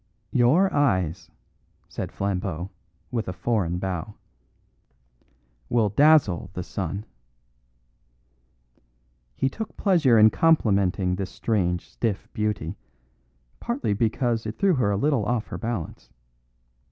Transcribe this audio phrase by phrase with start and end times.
[0.31, 1.29] "Your eyes,"
[1.87, 2.71] said Flambeau,
[3.11, 4.15] with a foreign bow,
[5.69, 7.05] "will dazzle the sun."
[9.35, 12.77] He took pleasure in complimenting this strange stiff beauty,
[13.59, 16.09] partly because it threw her a little off her balance.